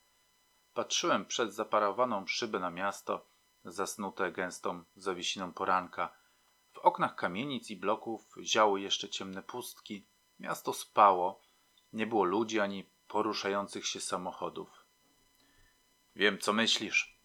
Patrzyłem 0.75 1.27
przez 1.27 1.55
zaparowaną 1.55 2.27
szybę 2.27 2.59
na 2.59 2.71
miasto, 2.71 3.27
zasnute 3.65 4.33
gęstą 4.33 4.85
zawiesiną 4.97 5.53
poranka. 5.53 6.13
W 6.73 6.79
oknach 6.79 7.15
kamienic 7.15 7.71
i 7.71 7.77
bloków 7.77 8.35
ziały 8.43 8.81
jeszcze 8.81 9.09
ciemne 9.09 9.43
pustki. 9.43 10.07
Miasto 10.41 10.73
spało. 10.73 11.41
Nie 11.93 12.07
było 12.07 12.25
ludzi 12.25 12.61
ani 12.61 12.91
poruszających 13.09 13.87
się 13.87 14.01
samochodów. 14.01 14.87
Wiem, 16.17 16.39
co 16.39 16.53
myślisz, 16.53 17.19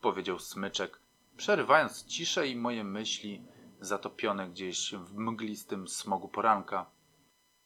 powiedział 0.00 0.38
smyczek, 0.38 1.00
przerywając 1.36 2.06
ciszę 2.06 2.48
i 2.48 2.56
moje 2.56 2.84
myśli 2.84 3.46
zatopione 3.80 4.48
gdzieś 4.48 4.94
w 4.94 5.14
mglistym 5.14 5.88
smogu 5.88 6.28
poranka. 6.28 6.90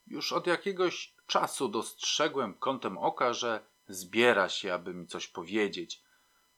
Już 0.07 0.33
od 0.33 0.47
jakiegoś 0.47 1.15
czasu 1.27 1.69
dostrzegłem 1.69 2.55
kątem 2.55 2.99
oka, 2.99 3.33
że 3.33 3.61
zbiera 3.89 4.49
się, 4.49 4.75
aby 4.75 4.95
mi 4.95 5.07
coś 5.07 5.29
powiedzieć. 5.29 6.03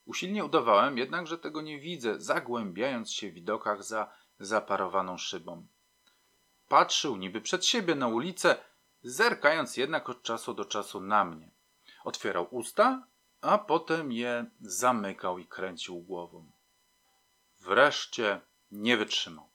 Usilnie 0.04 0.44
udawałem 0.44 0.98
jednak, 0.98 1.26
że 1.26 1.38
tego 1.38 1.62
nie 1.62 1.80
widzę, 1.80 2.20
zagłębiając 2.20 3.12
się 3.12 3.30
w 3.30 3.34
widokach 3.34 3.84
za 3.84 4.12
zaparowaną 4.38 5.18
szybą. 5.18 5.66
Patrzył 6.68 7.16
niby 7.16 7.40
przed 7.40 7.66
siebie 7.66 7.94
na 7.94 8.08
ulicę, 8.08 8.56
zerkając 9.02 9.76
jednak 9.76 10.08
od 10.08 10.22
czasu 10.22 10.54
do 10.54 10.64
czasu 10.64 11.00
na 11.00 11.24
mnie. 11.24 11.50
Otwierał 12.04 12.46
usta, 12.50 13.06
a 13.40 13.58
potem 13.58 14.12
je 14.12 14.46
zamykał 14.60 15.38
i 15.38 15.46
kręcił 15.46 16.00
głową. 16.00 16.50
Wreszcie 17.60 18.40
nie 18.72 18.96
wytrzymał. 18.96 19.50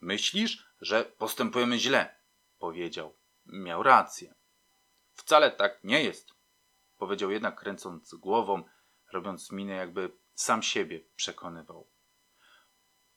Myślisz, 0.00 0.68
że 0.80 1.04
postępujemy 1.04 1.78
źle? 1.78 2.16
powiedział. 2.58 3.16
Miał 3.46 3.82
rację. 3.82 4.34
Wcale 5.14 5.50
tak 5.50 5.84
nie 5.84 6.04
jest, 6.04 6.34
powiedział 6.96 7.30
jednak 7.30 7.60
kręcąc 7.60 8.14
głową, 8.14 8.64
robiąc 9.12 9.52
minę, 9.52 9.74
jakby 9.74 10.10
sam 10.34 10.62
siebie 10.62 11.00
przekonywał. 11.16 11.88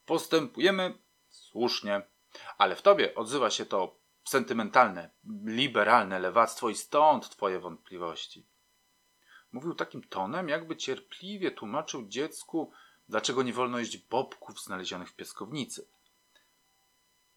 Postępujemy 0.05 0.97
słusznie, 1.29 2.01
ale 2.57 2.75
w 2.75 2.81
tobie 2.81 3.15
odzywa 3.15 3.49
się 3.49 3.65
to 3.65 3.99
sentymentalne, 4.23 5.09
liberalne 5.45 6.19
lewactwo 6.19 6.69
i 6.69 6.75
stąd 6.75 7.29
twoje 7.29 7.59
wątpliwości. 7.59 8.47
Mówił 9.51 9.73
takim 9.73 10.03
tonem, 10.03 10.49
jakby 10.49 10.77
cierpliwie 10.77 11.51
tłumaczył 11.51 12.07
dziecku, 12.07 12.71
dlaczego 13.09 13.43
nie 13.43 13.53
wolno 13.53 13.79
jeść 13.79 13.97
bobków 13.97 14.63
znalezionych 14.63 15.09
w 15.09 15.15
piaskownicy. 15.15 15.87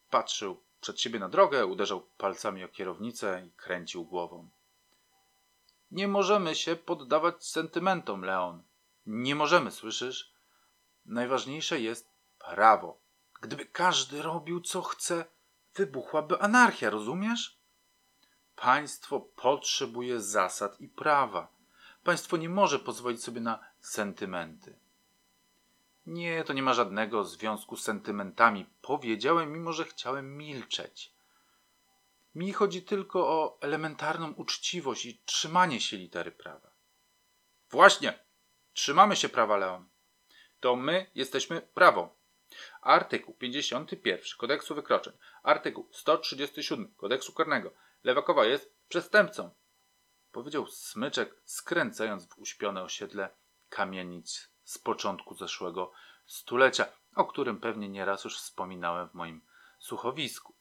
Patrzył 0.09 0.61
przed 0.81 1.01
siebie 1.01 1.19
na 1.19 1.29
drogę, 1.29 1.65
uderzał 1.65 2.01
palcami 2.17 2.63
o 2.63 2.67
kierownicę 2.67 3.43
i 3.47 3.51
kręcił 3.51 4.05
głową. 4.05 4.49
Nie 5.91 6.07
możemy 6.07 6.55
się 6.55 6.75
poddawać 6.75 7.45
sentymentom, 7.45 8.21
Leon. 8.21 8.63
Nie 9.05 9.35
możemy, 9.35 9.71
słyszysz? 9.71 10.31
Najważniejsze 11.05 11.81
jest 11.81 12.09
prawo. 12.39 12.97
Gdyby 13.41 13.65
każdy 13.65 14.21
robił 14.21 14.61
co 14.61 14.81
chce, 14.81 15.25
wybuchłaby 15.75 16.39
anarchia, 16.39 16.89
rozumiesz? 16.89 17.57
Państwo 18.55 19.19
potrzebuje 19.19 20.21
zasad 20.21 20.81
i 20.81 20.87
prawa. 20.87 21.47
Państwo 22.03 22.37
nie 22.37 22.49
może 22.49 22.79
pozwolić 22.79 23.23
sobie 23.23 23.41
na 23.41 23.59
sentymenty. 23.79 24.75
Nie, 26.05 26.43
to 26.43 26.53
nie 26.53 26.63
ma 26.63 26.73
żadnego 26.73 27.23
związku 27.23 27.77
z 27.77 27.83
sentymentami. 27.83 28.65
Powiedziałem, 28.81 29.53
mimo 29.53 29.73
że 29.73 29.85
chciałem 29.85 30.37
milczeć. 30.37 31.13
Mi 32.35 32.53
chodzi 32.53 32.83
tylko 32.83 33.27
o 33.27 33.57
elementarną 33.61 34.31
uczciwość 34.31 35.05
i 35.05 35.21
trzymanie 35.25 35.81
się 35.81 35.97
litery 35.97 36.31
prawa. 36.31 36.71
Właśnie, 37.69 38.19
trzymamy 38.73 39.15
się 39.15 39.29
prawa, 39.29 39.57
Leon. 39.57 39.89
To 40.59 40.75
my 40.75 41.11
jesteśmy 41.15 41.61
prawo. 41.61 42.15
Artykuł 42.81 43.33
51 43.33 44.23
Kodeksu 44.37 44.75
Wykroczeń. 44.75 45.13
Artykuł 45.43 45.89
137 45.91 46.93
Kodeksu 46.97 47.33
Karnego. 47.33 47.73
Lewakowa 48.03 48.45
jest 48.45 48.75
przestępcą. 48.87 49.51
Powiedział 50.31 50.67
smyczek, 50.67 51.41
skręcając 51.45 52.27
w 52.27 52.37
uśpione 52.37 52.83
osiedle 52.83 53.29
kamienic 53.69 54.50
z 54.71 54.77
początku 54.77 55.35
zeszłego 55.35 55.91
stulecia, 56.25 56.85
o 57.15 57.25
którym 57.25 57.59
pewnie 57.59 57.89
nieraz 57.89 58.23
już 58.23 58.37
wspominałem 58.37 59.09
w 59.09 59.13
moim 59.13 59.41
słuchowisku. 59.79 60.55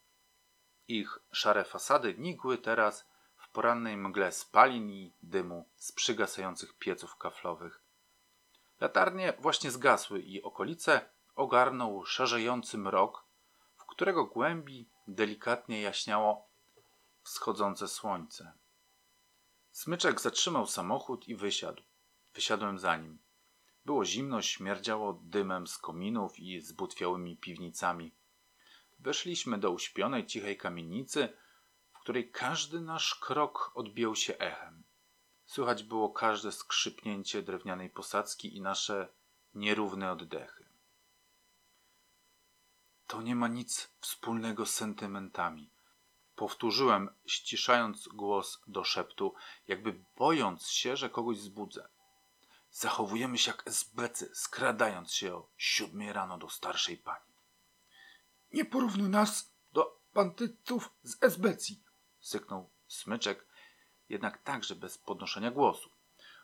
Ich 0.88 1.18
szare 1.32 1.64
fasady 1.64 2.14
nikły 2.18 2.58
teraz 2.58 3.08
w 3.36 3.50
porannej 3.50 3.96
mgle 3.96 4.32
spalin 4.32 4.90
i 4.90 5.14
dymu 5.22 5.68
z 5.76 5.92
przygasających 5.92 6.78
pieców 6.78 7.16
kaflowych. 7.16 7.82
Latarnie 8.80 9.32
właśnie 9.38 9.70
zgasły 9.70 10.20
i 10.20 10.42
okolice 10.42 11.10
ogarnął 11.34 12.04
szarzejący 12.04 12.78
mrok, 12.78 13.24
w 13.76 13.86
którego 13.86 14.24
głębi 14.24 14.90
delikatnie 15.08 15.82
jaśniało 15.82 16.48
wschodzące 17.22 17.88
słońce. 17.88 18.52
Smyczek 19.70 20.20
zatrzymał 20.20 20.66
samochód 20.66 21.28
i 21.28 21.36
wysiadł. 21.36 21.82
Wysiadłem 22.34 22.78
za 22.78 22.96
nim. 22.96 23.29
Było 23.84 24.04
zimno, 24.04 24.42
śmierdziało 24.42 25.12
dymem 25.12 25.66
z 25.66 25.78
kominów 25.78 26.38
i 26.38 26.60
zbutwiałymi 26.60 27.36
piwnicami. 27.36 28.12
Weszliśmy 28.98 29.58
do 29.58 29.70
uśpionej, 29.70 30.26
cichej 30.26 30.56
kamienicy, 30.56 31.28
w 31.92 31.98
której 31.98 32.30
każdy 32.30 32.80
nasz 32.80 33.14
krok 33.14 33.72
odbijał 33.74 34.16
się 34.16 34.38
echem. 34.38 34.82
Słychać 35.46 35.82
było 35.82 36.10
każde 36.10 36.52
skrzypnięcie 36.52 37.42
drewnianej 37.42 37.90
posadzki 37.90 38.56
i 38.56 38.60
nasze 38.60 39.08
nierówne 39.54 40.12
oddechy. 40.12 40.68
To 43.06 43.22
nie 43.22 43.36
ma 43.36 43.48
nic 43.48 43.90
wspólnego 44.00 44.66
z 44.66 44.74
sentymentami. 44.74 45.70
Powtórzyłem, 46.36 47.10
ściszając 47.26 48.08
głos 48.08 48.60
do 48.66 48.84
szeptu, 48.84 49.34
jakby 49.68 50.04
bojąc 50.16 50.68
się, 50.68 50.96
że 50.96 51.10
kogoś 51.10 51.38
zbudzę. 51.38 51.88
Zachowujemy 52.72 53.38
się 53.38 53.50
jak 53.50 53.66
esbecy, 53.66 54.30
skradając 54.34 55.12
się 55.12 55.34
o 55.34 55.48
siódmej 55.56 56.12
rano 56.12 56.38
do 56.38 56.48
starszej 56.48 56.96
pani. 56.96 57.30
Nie 58.52 58.64
porównuj 58.64 59.08
nas 59.08 59.50
do 59.72 60.00
bandytów 60.14 60.90
z 61.02 61.22
esbecji, 61.22 61.82
syknął 62.20 62.70
smyczek, 62.88 63.46
jednak 64.08 64.42
także 64.42 64.74
bez 64.74 64.98
podnoszenia 64.98 65.50
głosu. 65.50 65.90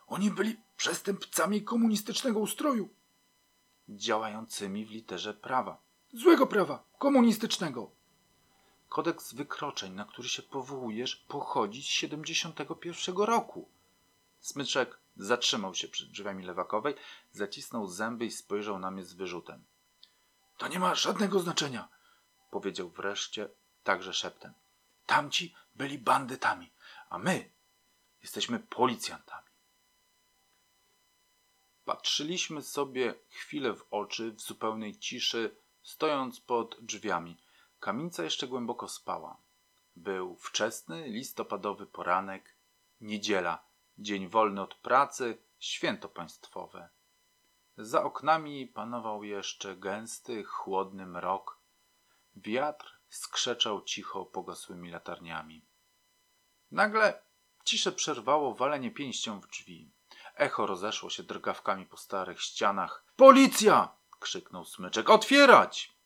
Oni 0.07 0.31
byli 0.31 0.59
przestępcami 0.77 1.63
komunistycznego 1.63 2.39
ustroju. 2.39 2.89
Działającymi 3.89 4.85
w 4.85 4.91
literze 4.91 5.33
prawa. 5.33 5.77
Złego 6.13 6.47
prawa, 6.47 6.83
komunistycznego. 6.97 7.91
Kodeks 8.89 9.33
wykroczeń, 9.33 9.93
na 9.93 10.05
który 10.05 10.29
się 10.29 10.41
powołujesz, 10.41 11.15
pochodzi 11.15 11.83
z 11.83 11.85
71 11.85 13.17
roku. 13.17 13.69
Smyczek 14.39 14.99
zatrzymał 15.17 15.75
się 15.75 15.87
przed 15.87 16.09
drzwiami 16.09 16.43
lewakowej, 16.45 16.95
zacisnął 17.31 17.87
zęby 17.87 18.25
i 18.25 18.31
spojrzał 18.31 18.79
na 18.79 18.91
mnie 18.91 19.03
z 19.03 19.13
wyrzutem. 19.13 19.65
To 20.57 20.67
nie 20.67 20.79
ma 20.79 20.95
żadnego 20.95 21.39
znaczenia, 21.39 21.89
powiedział 22.51 22.89
wreszcie, 22.89 23.49
także 23.83 24.13
szeptem. 24.13 24.53
Tamci 25.05 25.55
byli 25.75 25.99
bandytami, 25.99 26.71
a 27.09 27.17
my 27.17 27.51
jesteśmy 28.21 28.59
policjantami. 28.59 29.47
Patrzyliśmy 31.85 32.61
sobie 32.61 33.15
chwilę 33.29 33.73
w 33.73 33.85
oczy 33.91 34.31
w 34.31 34.41
zupełnej 34.41 34.99
ciszy, 34.99 35.55
stojąc 35.81 36.39
pod 36.39 36.77
drzwiami. 36.81 37.37
Kamienica 37.79 38.23
jeszcze 38.23 38.47
głęboko 38.47 38.87
spała. 38.87 39.37
Był 39.95 40.35
wczesny, 40.35 41.07
listopadowy 41.07 41.85
poranek, 41.85 42.55
niedziela, 43.01 43.66
dzień 43.99 44.27
wolny 44.27 44.61
od 44.61 44.75
pracy, 44.75 45.37
święto 45.59 46.09
państwowe. 46.09 46.89
Za 47.77 48.03
oknami 48.03 48.67
panował 48.67 49.23
jeszcze 49.23 49.75
gęsty, 49.75 50.43
chłodny 50.43 51.05
mrok. 51.05 51.59
Wiatr 52.35 52.99
skrzeczał 53.09 53.81
cicho 53.81 54.25
pogasłymi 54.25 54.89
latarniami. 54.91 55.65
Nagle 56.71 57.21
ciszę 57.63 57.91
przerwało 57.91 58.55
walenie 58.55 58.91
pięścią 58.91 59.41
w 59.41 59.47
drzwi. 59.47 59.91
Echo 60.35 60.65
rozeszło 60.65 61.09
się 61.09 61.23
drgawkami 61.23 61.85
po 61.85 61.97
starych 61.97 62.41
ścianach. 62.41 63.05
Policja! 63.15 63.97
krzyknął 64.19 64.65
smyczek. 64.65 65.09
Otwierać! 65.09 65.97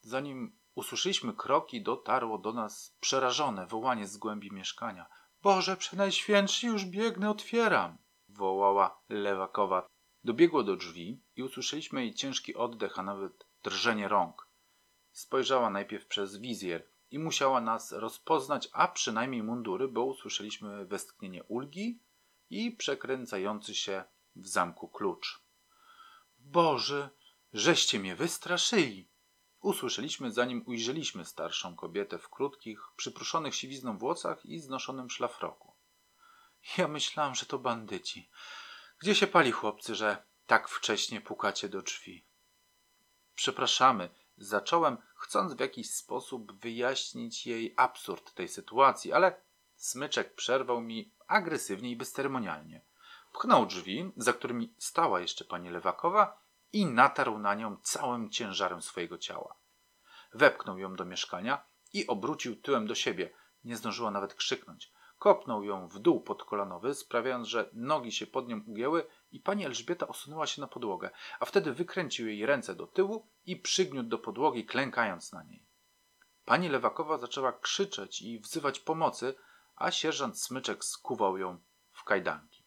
Zanim 0.00 0.58
usłyszeliśmy 0.74 1.34
kroki, 1.34 1.82
dotarło 1.82 2.38
do 2.38 2.52
nas 2.52 2.96
przerażone 3.00 3.66
wołanie 3.66 4.06
z 4.06 4.16
głębi 4.16 4.52
mieszkania. 4.52 5.06
Boże, 5.42 5.76
przenajświętszy, 5.76 6.66
już 6.66 6.84
biegnę, 6.84 7.30
otwieram! 7.30 7.98
wołała 8.28 9.02
lewakowa. 9.08 9.86
Dobiegło 10.24 10.62
do 10.62 10.76
drzwi 10.76 11.22
i 11.36 11.42
usłyszeliśmy 11.42 12.00
jej 12.00 12.14
ciężki 12.14 12.54
oddech, 12.54 12.98
a 12.98 13.02
nawet 13.02 13.46
drżenie 13.62 14.08
rąk. 14.08 14.48
Spojrzała 15.12 15.70
najpierw 15.70 16.06
przez 16.06 16.36
wizjer 16.36 16.88
i 17.10 17.18
musiała 17.18 17.60
nas 17.60 17.92
rozpoznać, 17.92 18.68
a 18.72 18.88
przynajmniej 18.88 19.42
mundury, 19.42 19.88
bo 19.88 20.04
usłyszeliśmy 20.04 20.86
westchnienie 20.86 21.44
ulgi 21.44 22.02
i 22.50 22.72
przekręcający 22.72 23.74
się 23.74 24.04
w 24.36 24.46
zamku 24.46 24.88
klucz. 24.88 25.42
Boże, 26.38 27.10
żeście 27.52 27.98
mnie 27.98 28.16
wystraszyli! 28.16 29.07
Usłyszeliśmy, 29.60 30.32
zanim 30.32 30.64
ujrzeliśmy 30.66 31.24
starszą 31.24 31.76
kobietę 31.76 32.18
w 32.18 32.28
krótkich, 32.28 32.80
przypruszonych 32.96 33.54
siwizną 33.54 33.98
włosach 33.98 34.46
i 34.46 34.60
znoszonym 34.60 35.10
szlafroku. 35.10 35.74
Ja 36.78 36.88
myślałam, 36.88 37.34
że 37.34 37.46
to 37.46 37.58
bandyci. 37.58 38.30
Gdzie 38.98 39.14
się 39.14 39.26
pali, 39.26 39.52
chłopcy, 39.52 39.94
że 39.94 40.22
tak 40.46 40.68
wcześnie 40.68 41.20
pukacie 41.20 41.68
do 41.68 41.82
drzwi? 41.82 42.24
Przepraszamy, 43.34 44.10
zacząłem, 44.36 44.96
chcąc 45.16 45.54
w 45.54 45.60
jakiś 45.60 45.94
sposób 45.94 46.52
wyjaśnić 46.60 47.46
jej 47.46 47.74
absurd 47.76 48.34
tej 48.34 48.48
sytuacji, 48.48 49.12
ale 49.12 49.40
smyczek 49.76 50.34
przerwał 50.34 50.80
mi 50.80 51.12
agresywnie 51.26 51.90
i 51.90 51.96
bezceremonialnie. 51.96 52.80
Pchnął 53.32 53.66
drzwi, 53.66 54.12
za 54.16 54.32
którymi 54.32 54.74
stała 54.78 55.20
jeszcze 55.20 55.44
pani 55.44 55.70
Lewakowa 55.70 56.47
i 56.72 56.86
natarł 56.86 57.38
na 57.38 57.54
nią 57.54 57.76
całym 57.82 58.30
ciężarem 58.30 58.82
swojego 58.82 59.18
ciała. 59.18 59.56
Wepchnął 60.34 60.78
ją 60.78 60.96
do 60.96 61.04
mieszkania 61.04 61.64
i 61.92 62.06
obrócił 62.06 62.56
tyłem 62.56 62.86
do 62.86 62.94
siebie. 62.94 63.30
Nie 63.64 63.76
zdążyła 63.76 64.10
nawet 64.10 64.34
krzyknąć. 64.34 64.92
Kopnął 65.18 65.64
ją 65.64 65.88
w 65.88 65.98
dół 65.98 66.20
podkolanowy, 66.20 66.94
sprawiając, 66.94 67.48
że 67.48 67.70
nogi 67.72 68.12
się 68.12 68.26
pod 68.26 68.48
nią 68.48 68.60
ugięły 68.66 69.06
i 69.32 69.40
pani 69.40 69.64
Elżbieta 69.64 70.08
osunęła 70.08 70.46
się 70.46 70.60
na 70.60 70.66
podłogę, 70.66 71.10
a 71.40 71.44
wtedy 71.44 71.72
wykręcił 71.72 72.28
jej 72.28 72.46
ręce 72.46 72.74
do 72.74 72.86
tyłu 72.86 73.28
i 73.46 73.56
przygniótł 73.56 74.08
do 74.08 74.18
podłogi, 74.18 74.66
klękając 74.66 75.32
na 75.32 75.42
niej. 75.42 75.66
Pani 76.44 76.68
Lewakowa 76.68 77.18
zaczęła 77.18 77.52
krzyczeć 77.52 78.22
i 78.22 78.38
wzywać 78.38 78.80
pomocy, 78.80 79.34
a 79.76 79.90
sierżant 79.90 80.40
Smyczek 80.40 80.84
skuwał 80.84 81.38
ją 81.38 81.58
w 81.92 82.04
kajdanki. 82.04 82.64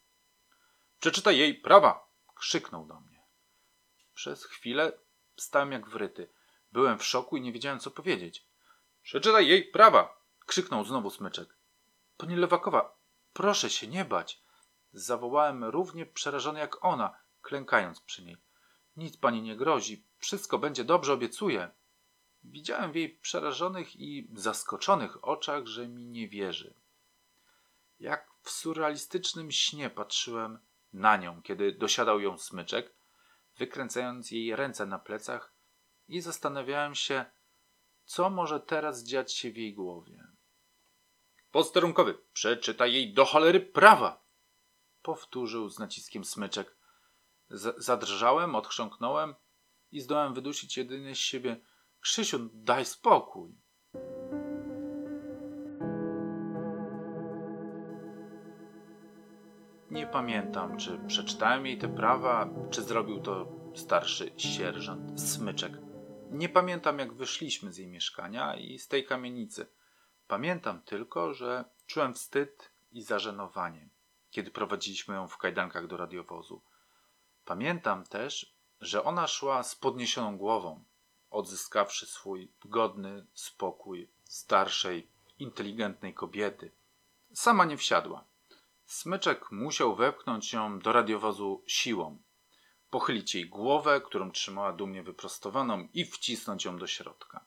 Przeczytaj 0.99 1.37
jej 1.37 1.55
prawa! 1.55 2.07
krzyknął 2.35 2.85
do 2.85 2.99
mnie. 2.99 3.10
Przez 4.13 4.45
chwilę 4.45 4.91
stałem 5.37 5.71
jak 5.71 5.89
wryty. 5.89 6.29
Byłem 6.71 6.99
w 6.99 7.05
szoku 7.05 7.37
i 7.37 7.41
nie 7.41 7.51
wiedziałem, 7.51 7.79
co 7.79 7.91
powiedzieć. 7.91 8.45
Przeczytaj 9.03 9.47
jej 9.47 9.63
prawa! 9.63 10.21
krzyknął 10.45 10.85
znowu 10.85 11.09
smyczek. 11.09 11.55
Pani 12.17 12.35
Lewakowa, 12.35 12.97
proszę 13.33 13.69
się 13.69 13.87
nie 13.87 14.05
bać. 14.05 14.41
Zawołałem 14.93 15.63
równie 15.63 16.05
przerażony 16.05 16.59
jak 16.59 16.85
ona, 16.85 17.15
klękając 17.41 18.01
przy 18.01 18.23
niej. 18.23 18.37
Nic 18.97 19.17
pani 19.17 19.41
nie 19.41 19.55
grozi, 19.55 20.03
wszystko 20.17 20.59
będzie 20.59 20.83
dobrze, 20.83 21.13
obiecuję. 21.13 21.69
Widziałem 22.43 22.91
w 22.91 22.95
jej 22.95 23.09
przerażonych 23.09 23.95
i 23.95 24.27
zaskoczonych 24.33 25.27
oczach, 25.27 25.67
że 25.67 25.87
mi 25.87 26.05
nie 26.05 26.27
wierzy. 26.27 26.73
Jak 27.99 28.31
w 28.41 28.49
surrealistycznym 28.49 29.51
śnie 29.51 29.89
patrzyłem 29.89 30.59
na 30.93 31.17
nią, 31.17 31.41
kiedy 31.41 31.71
dosiadał 31.71 32.19
ją 32.19 32.37
smyczek, 32.37 32.93
wykręcając 33.61 34.31
jej 34.31 34.55
ręce 34.55 34.85
na 34.85 34.99
plecach 34.99 35.53
i 36.07 36.21
zastanawiałem 36.21 36.95
się, 36.95 37.25
co 38.05 38.29
może 38.29 38.59
teraz 38.59 39.03
dziać 39.03 39.33
się 39.33 39.51
w 39.51 39.57
jej 39.57 39.73
głowie. 39.73 40.27
Posterunkowy, 41.51 42.17
przeczytaj 42.33 42.93
jej 42.93 43.13
do 43.13 43.25
cholery 43.25 43.59
prawa! 43.59 44.25
Powtórzył 45.01 45.69
z 45.69 45.79
naciskiem 45.79 46.25
smyczek. 46.25 46.77
Z 47.49 47.83
zadrżałem, 47.83 48.55
odchrząknąłem 48.55 49.35
i 49.91 50.01
zdołałem 50.01 50.33
wydusić 50.33 50.77
jedynie 50.77 51.15
z 51.15 51.17
siebie 51.17 51.61
Krzysiu, 51.99 52.49
daj 52.53 52.85
spokój. 52.85 53.60
Pamiętam, 60.11 60.77
czy 60.77 60.99
przeczytałem 61.07 61.65
jej 61.65 61.77
te 61.77 61.89
prawa, 61.89 62.49
czy 62.71 62.83
zrobił 62.83 63.19
to 63.19 63.47
starszy 63.75 64.31
sierżant 64.37 65.21
Smyczek. 65.21 65.73
Nie 66.31 66.49
pamiętam, 66.49 66.99
jak 66.99 67.13
wyszliśmy 67.13 67.73
z 67.73 67.77
jej 67.77 67.87
mieszkania 67.87 68.55
i 68.55 68.79
z 68.79 68.87
tej 68.87 69.05
kamienicy. 69.05 69.67
Pamiętam 70.27 70.81
tylko, 70.81 71.33
że 71.33 71.65
czułem 71.87 72.13
wstyd 72.13 72.71
i 72.91 73.01
zażenowanie, 73.01 73.89
kiedy 74.31 74.51
prowadziliśmy 74.51 75.15
ją 75.15 75.27
w 75.27 75.37
kajdankach 75.37 75.87
do 75.87 75.97
radiowozu. 75.97 76.61
Pamiętam 77.45 78.03
też, 78.03 78.55
że 78.81 79.03
ona 79.03 79.27
szła 79.27 79.63
z 79.63 79.75
podniesioną 79.75 80.37
głową, 80.37 80.83
odzyskawszy 81.29 82.05
swój 82.05 82.51
godny 82.65 83.25
spokój 83.33 84.09
starszej, 84.23 85.07
inteligentnej 85.39 86.13
kobiety. 86.13 86.71
Sama 87.33 87.65
nie 87.65 87.77
wsiadła. 87.77 88.30
Smyczek 88.91 89.51
musiał 89.51 89.95
wepchnąć 89.95 90.53
ją 90.53 90.79
do 90.79 90.93
radiowozu 90.93 91.63
siłą, 91.67 92.17
pochylić 92.89 93.35
jej 93.35 93.49
głowę, 93.49 94.01
którą 94.01 94.31
trzymała 94.31 94.73
dumnie 94.73 95.03
wyprostowaną 95.03 95.87
i 95.93 96.05
wcisnąć 96.05 96.65
ją 96.65 96.77
do 96.77 96.87
środka. 96.87 97.45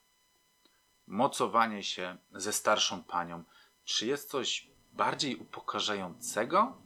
Mocowanie 1.07 1.83
się 1.83 2.17
ze 2.33 2.53
starszą 2.53 3.05
panią, 3.05 3.45
czy 3.85 4.07
jest 4.07 4.31
coś 4.31 4.71
bardziej 4.93 5.37
upokarzającego? 5.37 6.77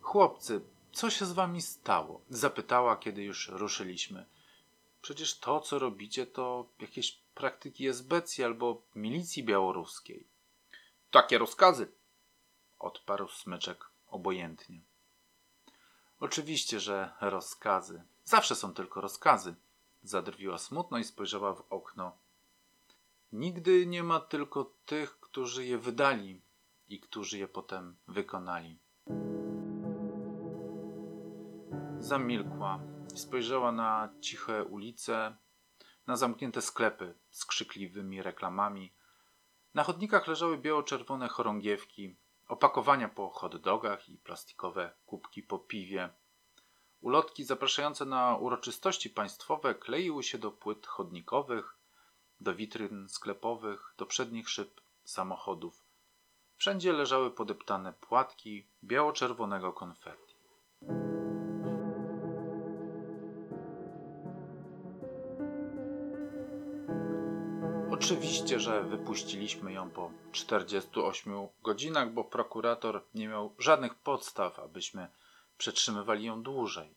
Chłopcy, 0.00 0.60
co 0.92 1.10
się 1.10 1.26
z 1.26 1.32
wami 1.32 1.62
stało? 1.62 2.20
Zapytała, 2.28 2.96
kiedy 2.96 3.22
już 3.22 3.48
ruszyliśmy. 3.48 4.26
Przecież 5.02 5.38
to, 5.38 5.60
co 5.60 5.78
robicie, 5.78 6.26
to 6.26 6.68
jakieś 6.80 7.12
praktyki 7.34 7.88
esbecji 7.88 8.44
albo 8.44 8.82
milicji 8.94 9.44
białoruskiej. 9.44 10.26
Takie 11.10 11.38
rozkazy, 11.38 11.92
odparł 12.78 13.28
smyczek 13.28 13.90
obojętnie. 14.06 14.80
Oczywiście, 16.20 16.80
że 16.80 17.12
rozkazy. 17.20 18.02
Zawsze 18.24 18.54
są 18.54 18.74
tylko 18.74 19.00
rozkazy. 19.00 19.54
Zadrwiła 20.02 20.58
smutno 20.58 20.98
i 20.98 21.04
spojrzała 21.04 21.54
w 21.54 21.62
okno. 21.70 22.18
Nigdy 23.32 23.86
nie 23.86 24.02
ma 24.02 24.20
tylko 24.20 24.72
tych, 24.86 25.20
którzy 25.20 25.66
je 25.66 25.78
wydali 25.78 26.42
i 26.88 27.00
którzy 27.00 27.38
je 27.38 27.48
potem 27.48 27.96
wykonali. 28.08 28.78
Zamilkła 31.98 32.80
i 33.14 33.18
spojrzała 33.18 33.72
na 33.72 34.08
ciche 34.20 34.64
ulice, 34.64 35.36
na 36.06 36.16
zamknięte 36.16 36.62
sklepy 36.62 37.14
z 37.30 37.44
krzykliwymi 37.44 38.22
reklamami. 38.22 38.92
Na 39.74 39.82
chodnikach 39.82 40.26
leżały 40.26 40.58
biało-czerwone 40.58 41.28
chorągiewki, 41.28 42.16
opakowania 42.48 43.08
po 43.08 43.30
hot 43.30 43.56
dogach 43.56 44.08
i 44.08 44.18
plastikowe 44.18 44.92
kubki 45.06 45.42
po 45.42 45.58
piwie. 45.58 46.08
Ulotki 47.00 47.44
zapraszające 47.44 48.04
na 48.04 48.36
uroczystości 48.36 49.10
państwowe 49.10 49.74
kleiły 49.74 50.22
się 50.22 50.38
do 50.38 50.50
płyt 50.50 50.86
chodnikowych, 50.86 51.76
do 52.40 52.54
witryn 52.54 53.08
sklepowych, 53.08 53.94
do 53.98 54.06
przednich 54.06 54.48
szyb 54.48 54.80
samochodów. 55.04 55.84
Wszędzie 56.56 56.92
leżały 56.92 57.30
podeptane 57.30 57.92
płatki 57.92 58.66
biało-czerwonego 58.84 59.72
konfetti. 59.72 60.36
Oczywiście, 68.06 68.60
że 68.60 68.82
wypuściliśmy 68.82 69.72
ją 69.72 69.90
po 69.90 70.10
48 70.32 71.48
godzinach, 71.62 72.12
bo 72.12 72.24
prokurator 72.24 73.04
nie 73.14 73.28
miał 73.28 73.54
żadnych 73.58 73.94
podstaw, 73.94 74.58
abyśmy 74.58 75.08
przetrzymywali 75.58 76.24
ją 76.24 76.42
dłużej. 76.42 76.94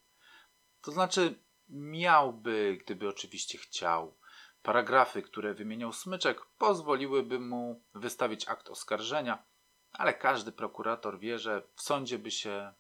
To 0.82 0.92
znaczy, 0.92 1.40
miałby, 1.70 2.78
gdyby 2.86 3.08
oczywiście 3.08 3.58
chciał. 3.58 4.18
Paragrafy, 4.64 5.22
które 5.22 5.54
wymieniał 5.54 5.94
Smyczek, 5.94 6.46
pozwoliłyby 6.58 7.40
mu 7.40 7.84
wystawić 7.94 8.48
akt 8.48 8.70
oskarżenia, 8.70 9.44
ale 9.94 10.14
każdy 10.14 10.52
prokurator 10.52 11.20
wie, 11.20 11.40
że 11.40 11.64
w 11.76 11.82
sądzie 11.82 12.20
by 12.20 12.32
się 12.32 12.74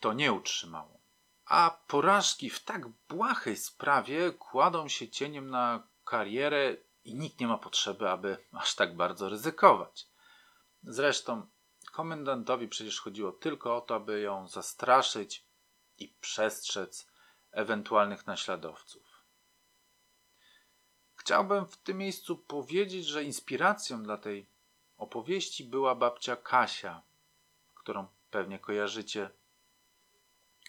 to 0.00 0.12
nie 0.12 0.32
utrzymało. 0.32 1.00
A 1.46 1.78
porażki 1.86 2.50
w 2.50 2.64
tak 2.64 2.88
błahej 2.88 3.56
sprawie 3.56 4.32
kładą 4.32 4.88
się 4.88 5.08
cieniem 5.08 5.50
na 5.50 5.88
karierę 6.04 6.76
i 7.04 7.14
nikt 7.14 7.40
nie 7.40 7.46
ma 7.46 7.58
potrzeby, 7.58 8.10
aby 8.10 8.36
aż 8.52 8.74
tak 8.74 8.96
bardzo 8.96 9.28
ryzykować. 9.28 10.06
Zresztą 10.82 11.46
komendantowi 11.92 12.68
przecież 12.68 13.00
chodziło 13.00 13.32
tylko 13.32 13.76
o 13.76 13.80
to, 13.80 13.94
aby 13.94 14.20
ją 14.20 14.48
zastraszyć 14.48 15.44
i 15.98 16.08
przestrzec 16.20 17.10
ewentualnych 17.52 18.26
naśladowców. 18.26 19.24
Chciałbym 21.14 21.66
w 21.66 21.76
tym 21.76 21.98
miejscu 21.98 22.36
powiedzieć, 22.36 23.06
że 23.06 23.24
inspiracją 23.24 24.02
dla 24.02 24.16
tej 24.16 24.46
opowieści 24.96 25.64
była 25.64 25.94
babcia 25.94 26.36
Kasia, 26.36 27.02
którą 27.74 28.06
pewnie 28.30 28.58
kojarzycie. 28.58 29.30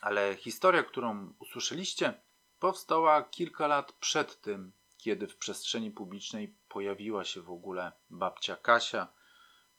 Ale 0.02 0.36
historia, 0.36 0.84
którą 0.84 1.34
usłyszeliście, 1.40 2.22
powstała 2.60 3.24
kilka 3.24 3.68
lat 3.68 3.92
przed 3.92 4.42
tym, 4.42 4.72
kiedy 5.06 5.28
w 5.28 5.38
przestrzeni 5.38 5.92
publicznej 5.92 6.56
pojawiła 6.70 7.26
się 7.26 7.42
w 7.42 7.52
ogóle 7.52 7.92
babcia 8.10 8.56
Kasia, 8.56 9.08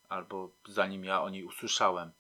albo 0.09 0.51
zanim 0.69 1.05
ja 1.05 1.23
o 1.23 1.31
niej 1.31 1.45
usłyszałem. 1.45 2.13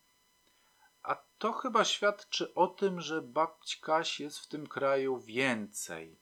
A 1.02 1.16
to 1.38 1.52
chyba 1.52 1.84
świadczy 1.84 2.54
o 2.54 2.66
tym, 2.66 3.00
że 3.00 3.22
babci 3.22 3.80
Kaś 3.80 4.20
jest 4.20 4.38
w 4.38 4.46
tym 4.46 4.66
kraju 4.66 5.18
więcej. 5.18 6.16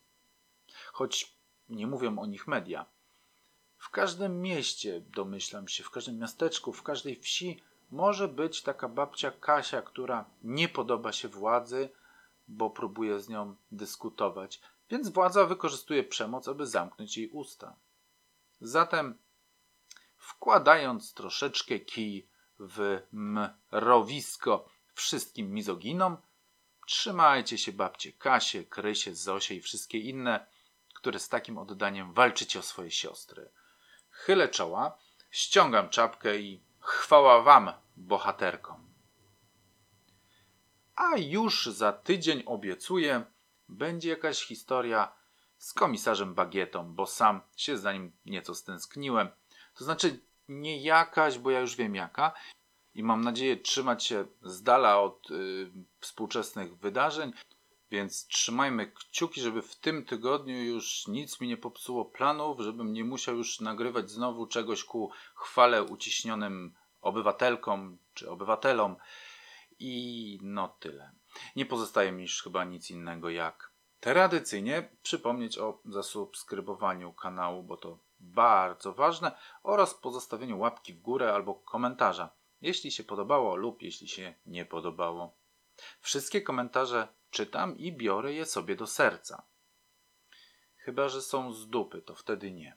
Choć 0.92 1.36
nie 1.68 1.86
mówią 1.86 2.18
o 2.18 2.26
nich 2.26 2.46
media. 2.46 2.86
W 3.78 3.90
każdym 3.90 4.42
mieście, 4.42 5.00
domyślam 5.00 5.68
się, 5.68 5.84
w 5.84 5.90
każdym 5.90 6.18
miasteczku, 6.18 6.72
w 6.72 6.82
każdej 6.82 7.16
wsi 7.16 7.62
może 7.90 8.28
być 8.28 8.62
taka 8.62 8.88
babcia 8.88 9.30
Kasia, 9.30 9.82
która 9.82 10.24
nie 10.42 10.68
podoba 10.68 11.12
się 11.12 11.28
władzy, 11.28 11.88
bo 12.48 12.70
próbuje 12.70 13.20
z 13.20 13.28
nią 13.28 13.56
dyskutować, 13.72 14.60
więc 14.90 15.08
władza 15.08 15.46
wykorzystuje 15.46 16.04
przemoc, 16.04 16.48
aby 16.48 16.66
zamknąć 16.66 17.16
jej 17.16 17.28
usta. 17.28 17.76
Zatem, 18.60 19.18
wkładając 20.16 21.14
troszeczkę 21.14 21.80
kij 21.80 22.28
w 22.58 23.00
mrowisko 23.12 24.68
wszystkim 24.94 25.52
mizoginom, 25.52 26.16
trzymajcie 26.86 27.58
się 27.58 27.72
babcie 27.72 28.12
Kasie, 28.12 28.64
Krysie, 28.64 29.14
Zosie 29.14 29.54
i 29.54 29.60
wszystkie 29.60 29.98
inne, 29.98 30.46
które 30.94 31.18
z 31.18 31.28
takim 31.28 31.58
oddaniem 31.58 32.12
walczycie 32.12 32.58
o 32.58 32.62
swoje 32.62 32.90
siostry. 32.90 33.50
Chylę 34.10 34.48
czoła, 34.48 34.98
ściągam 35.30 35.88
czapkę 35.88 36.38
i 36.38 36.62
chwała 36.80 37.42
wam, 37.42 37.72
bohaterkom. 37.96 38.94
A 40.94 41.16
już 41.16 41.66
za 41.66 41.92
tydzień 41.92 42.42
obiecuję, 42.46 43.24
będzie 43.68 44.08
jakaś 44.10 44.44
historia 44.44 45.12
z 45.58 45.72
komisarzem 45.72 46.34
Bagietą, 46.34 46.94
bo 46.94 47.06
sam 47.06 47.40
się 47.56 47.78
za 47.78 47.92
nim 47.92 48.12
nieco 48.26 48.54
stęskniłem. 48.54 49.28
To 49.74 49.84
znaczy 49.84 50.20
nie 50.48 50.82
jakaś, 50.82 51.38
bo 51.38 51.50
ja 51.50 51.60
już 51.60 51.76
wiem 51.76 51.94
jaka 51.94 52.32
i 52.94 53.02
mam 53.02 53.20
nadzieję 53.20 53.56
trzymać 53.56 54.04
się 54.04 54.24
z 54.42 54.62
dala 54.62 55.00
od 55.00 55.30
y, 55.30 55.70
współczesnych 56.00 56.78
wydarzeń, 56.78 57.32
więc 57.90 58.26
trzymajmy 58.26 58.92
kciuki, 58.92 59.40
żeby 59.40 59.62
w 59.62 59.76
tym 59.76 60.04
tygodniu 60.04 60.64
już 60.64 61.06
nic 61.08 61.40
mi 61.40 61.48
nie 61.48 61.56
popsuło 61.56 62.04
planów, 62.04 62.60
żebym 62.60 62.92
nie 62.92 63.04
musiał 63.04 63.36
już 63.36 63.60
nagrywać 63.60 64.10
znowu 64.10 64.46
czegoś 64.46 64.84
ku 64.84 65.10
chwale 65.34 65.82
uciśnionym 65.82 66.74
obywatelkom 67.02 67.98
czy 68.14 68.30
obywatelom. 68.30 68.96
I 69.78 70.38
no 70.42 70.68
tyle. 70.68 71.12
Nie 71.56 71.66
pozostaje 71.66 72.12
mi 72.12 72.22
już 72.22 72.42
chyba 72.42 72.64
nic 72.64 72.90
innego 72.90 73.30
jak 73.30 73.74
tradycyjnie 74.04 74.88
przypomnieć 75.02 75.58
o 75.58 75.80
zasubskrybowaniu 75.84 77.12
kanału, 77.12 77.62
bo 77.62 77.76
to 77.76 77.98
bardzo 78.20 78.92
ważne, 78.92 79.32
oraz 79.62 79.94
pozostawieniu 79.94 80.58
łapki 80.58 80.94
w 80.94 81.00
górę 81.00 81.34
albo 81.34 81.54
komentarza, 81.54 82.30
jeśli 82.60 82.92
się 82.92 83.04
podobało 83.04 83.56
lub 83.56 83.82
jeśli 83.82 84.08
się 84.08 84.34
nie 84.46 84.64
podobało. 84.64 85.34
Wszystkie 86.00 86.40
komentarze 86.42 87.08
czytam 87.30 87.78
i 87.78 87.92
biorę 87.92 88.32
je 88.32 88.46
sobie 88.46 88.76
do 88.76 88.86
serca. 88.86 89.42
Chyba, 90.76 91.08
że 91.08 91.22
są 91.22 91.52
z 91.52 91.68
dupy, 91.68 92.02
to 92.02 92.14
wtedy 92.14 92.52
nie. 92.52 92.76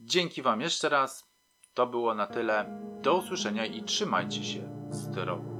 Dzięki 0.00 0.42
Wam 0.42 0.60
jeszcze 0.60 0.88
raz. 0.88 1.30
To 1.74 1.86
było 1.86 2.14
na 2.14 2.26
tyle. 2.26 2.80
Do 3.02 3.14
usłyszenia 3.14 3.66
i 3.66 3.82
trzymajcie 3.82 4.44
się 4.44 4.88
zdrowo. 4.90 5.53